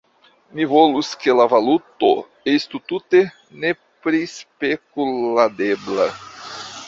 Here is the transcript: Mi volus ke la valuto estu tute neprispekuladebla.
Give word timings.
Mi 0.59 0.63
volus 0.69 1.09
ke 1.25 1.33
la 1.39 1.43
valuto 1.51 2.07
estu 2.53 2.81
tute 2.91 3.21
neprispekuladebla. 3.65 6.09